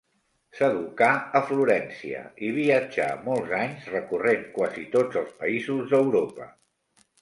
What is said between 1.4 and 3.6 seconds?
Florència i viatjà molts